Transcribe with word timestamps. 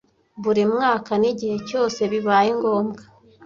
Buri 0.43 0.63
mwaka 0.73 1.11
n 1.21 1.23
igihe 1.31 1.57
cyose 1.69 1.99
bibaye 2.11 2.49
ngombwa 2.57 3.01